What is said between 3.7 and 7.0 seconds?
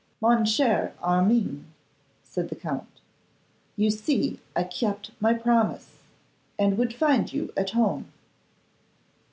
'you see I kept my promise, and would